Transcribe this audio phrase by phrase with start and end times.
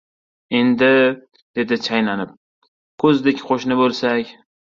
[0.59, 0.87] —Endi,—
[1.59, 2.33] dedi chaynalib,—
[3.05, 4.35] ko‘zdek qo‘shni bo‘lsak...